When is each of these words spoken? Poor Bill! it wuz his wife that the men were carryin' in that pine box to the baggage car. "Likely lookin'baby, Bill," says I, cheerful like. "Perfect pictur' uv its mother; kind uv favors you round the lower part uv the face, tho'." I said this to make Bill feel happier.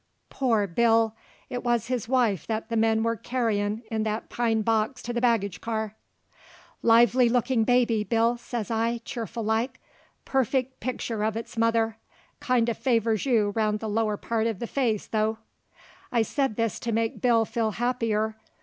Poor 0.31 0.65
Bill! 0.65 1.13
it 1.47 1.63
wuz 1.63 1.77
his 1.85 2.09
wife 2.09 2.47
that 2.47 2.69
the 2.69 2.75
men 2.75 3.03
were 3.03 3.15
carryin' 3.15 3.83
in 3.91 4.01
that 4.01 4.29
pine 4.29 4.63
box 4.63 5.03
to 5.03 5.13
the 5.13 5.21
baggage 5.21 5.61
car. 5.61 5.93
"Likely 6.81 7.29
lookin'baby, 7.29 8.03
Bill," 8.05 8.35
says 8.35 8.71
I, 8.71 9.01
cheerful 9.05 9.43
like. 9.43 9.79
"Perfect 10.25 10.79
pictur' 10.79 11.19
uv 11.19 11.35
its 11.35 11.55
mother; 11.55 11.97
kind 12.39 12.67
uv 12.67 12.77
favors 12.77 13.27
you 13.27 13.51
round 13.55 13.79
the 13.79 13.87
lower 13.87 14.17
part 14.17 14.47
uv 14.47 14.57
the 14.57 14.65
face, 14.65 15.05
tho'." 15.05 15.37
I 16.11 16.23
said 16.23 16.55
this 16.55 16.79
to 16.79 16.91
make 16.91 17.21
Bill 17.21 17.45
feel 17.45 17.69
happier. 17.69 18.33